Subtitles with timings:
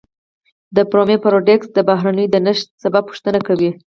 [0.75, 3.69] د فرمی پاراډوکس د بهرنیانو د نشت سبب پوښتنه کوي.